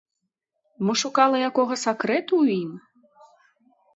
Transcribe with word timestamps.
Мо 0.87 0.93
шукала 1.01 1.37
якога 1.49 1.75
сакрэту 1.85 2.33
ў 2.41 2.43
ім? 2.61 2.71